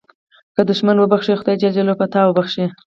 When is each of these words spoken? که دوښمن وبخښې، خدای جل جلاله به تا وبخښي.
که 0.55 0.61
دوښمن 0.69 0.97
وبخښې، 0.99 1.39
خدای 1.39 1.55
جل 1.61 1.71
جلاله 1.75 1.93
به 1.99 2.05
تا 2.13 2.21
وبخښي. 2.25 2.65